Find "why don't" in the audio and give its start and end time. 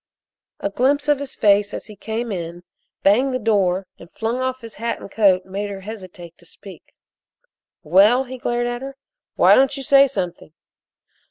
9.35-9.77